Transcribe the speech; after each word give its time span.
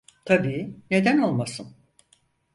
Tabii, 0.25 0.73
neden 0.91 1.17
olmasın? 1.17 1.75